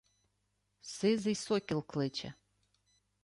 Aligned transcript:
Сизий 0.81 1.35
сокіл 1.35 1.81
кличе 1.85 2.33